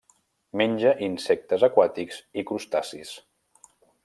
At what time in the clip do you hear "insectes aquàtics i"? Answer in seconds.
1.07-2.49